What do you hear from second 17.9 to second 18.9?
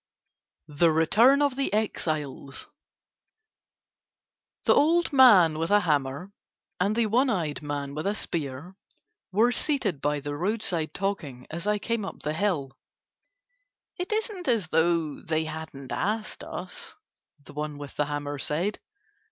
the hammer said.